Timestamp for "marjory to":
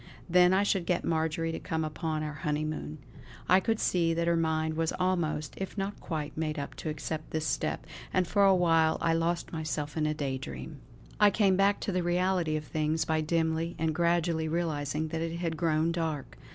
1.05-1.59